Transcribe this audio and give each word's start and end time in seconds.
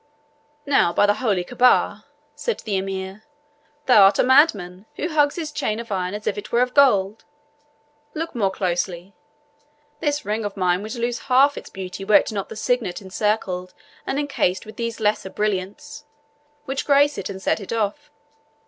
"Now, 0.65 0.91
by 0.91 1.05
the 1.05 1.13
Holy 1.13 1.43
Caaba," 1.45 2.05
said 2.33 2.61
the 2.61 2.75
Emir, 2.75 3.23
"thou 3.85 4.01
art 4.05 4.17
a 4.17 4.23
madman 4.23 4.87
who 4.95 5.09
hugs 5.09 5.35
his 5.35 5.51
chain 5.51 5.79
of 5.79 5.91
iron 5.91 6.15
as 6.15 6.25
if 6.25 6.39
it 6.39 6.51
were 6.51 6.63
of 6.63 6.73
gold! 6.73 7.23
Look 8.15 8.33
more 8.33 8.49
closely. 8.49 9.13
This 9.99 10.25
ring 10.25 10.43
of 10.43 10.57
mine 10.57 10.81
would 10.81 10.95
lose 10.95 11.19
half 11.29 11.55
its 11.55 11.69
beauty 11.69 12.03
were 12.03 12.23
not 12.31 12.49
the 12.49 12.55
signet 12.55 12.99
encircled 12.99 13.75
and 14.07 14.17
enchased 14.17 14.65
with 14.65 14.77
these 14.77 14.99
lesser 14.99 15.29
brilliants, 15.29 16.05
which 16.65 16.83
grace 16.87 17.19
it 17.19 17.29
and 17.29 17.39
set 17.39 17.59
it 17.59 17.71
off. 17.71 18.09